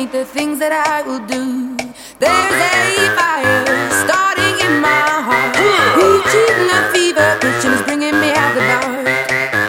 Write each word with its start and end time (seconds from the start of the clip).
underestimate 0.00 0.12
the 0.12 0.24
things 0.24 0.58
that 0.58 0.72
I 0.72 1.02
will 1.02 1.20
do. 1.26 1.76
There's 2.18 2.56
a 2.56 3.12
fire 3.16 3.64
starting 4.04 4.56
in 4.64 4.80
my 4.80 5.04
heart, 5.28 5.52
reaching 5.96 6.68
a 6.68 6.80
fever 6.92 7.28
pitch 7.40 7.64
and 7.64 7.74
it's 7.74 7.82
bringing 7.84 8.16
me 8.20 8.32
out 8.32 8.52
the 8.56 8.64
dark. 8.64 9.04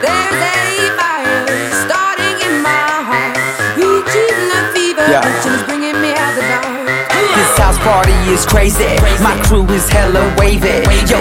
There's 0.04 0.40
a 0.40 0.92
fire 1.00 1.44
starting 1.84 2.38
in 2.48 2.62
my 2.64 2.88
heart, 3.08 3.36
reaching 3.76 4.40
a 4.52 4.62
fever 4.74 5.06
Yeah. 5.10 5.22
pitch 5.22 5.46
and 5.48 5.56
it's 5.56 5.64
bringing 5.68 6.00
me 6.02 6.12
out 6.16 6.34
the 6.36 6.44
dark. 6.48 6.88
This 7.36 7.58
house 7.58 7.80
party 7.80 8.16
is 8.32 8.46
crazy. 8.46 8.96
My 9.24 9.36
crew 9.48 9.66
is 9.72 9.88
hella 9.90 10.24
wavy. 10.38 10.84
Yo, 11.08 11.21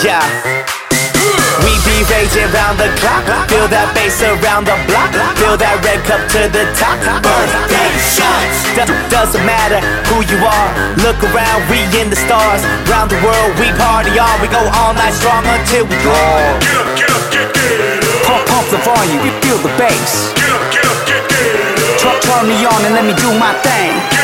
Yeah. 0.00 0.24
We 1.60 1.72
be 1.84 2.00
raging 2.08 2.48
round 2.56 2.80
the 2.80 2.88
clock. 3.04 3.28
Feel 3.52 3.68
that 3.68 3.92
bass 3.92 4.16
around 4.24 4.64
the 4.64 4.72
block. 4.88 5.12
Feel 5.36 5.60
that 5.60 5.76
red 5.84 6.00
cup 6.08 6.24
to 6.32 6.48
the 6.48 6.64
top. 6.72 6.96
Birthday 7.20 7.90
shots. 8.00 8.64
Do- 8.72 8.88
doesn't 9.12 9.44
matter 9.44 9.84
who 10.08 10.24
you 10.24 10.40
are. 10.40 10.70
Look 11.04 11.20
around, 11.20 11.68
we 11.68 11.84
in 12.00 12.08
the 12.08 12.16
stars. 12.16 12.64
Round 12.88 13.12
the 13.12 13.20
world, 13.20 13.52
we 13.60 13.68
party 13.76 14.16
on. 14.16 14.32
We 14.40 14.48
go 14.48 14.64
all 14.72 14.96
night 14.96 15.12
strong 15.12 15.44
until 15.44 15.84
we 15.84 15.96
go. 16.00 16.16
Get 16.64 16.80
up, 16.80 16.88
get 16.96 17.10
up, 17.12 17.24
get, 17.28 17.46
get 17.52 17.80
up. 17.84 18.24
Pump, 18.24 18.42
pump 18.48 18.66
the 18.72 18.80
volume, 18.80 19.28
feel 19.44 19.60
the 19.60 19.72
bass. 19.76 20.32
Get 20.32 20.48
up, 20.48 20.64
get 20.72 20.84
up, 20.88 20.98
get, 21.04 21.22
get 21.28 21.52
up. 21.60 22.00
Turn, 22.00 22.16
turn 22.24 22.44
me 22.48 22.56
on 22.64 22.80
and 22.88 22.96
let 22.96 23.04
me 23.04 23.12
do 23.20 23.28
my 23.36 23.52
thing. 23.60 23.92
Get 24.08 24.19